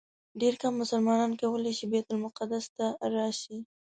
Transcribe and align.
ډېر 0.41 0.53
کم 0.61 0.73
مسلمانان 0.81 1.31
کولی 1.41 1.73
شي 1.77 1.85
بیت 1.91 2.07
المقدس 2.11 2.65
ته 2.77 2.85
راشي. 3.13 3.57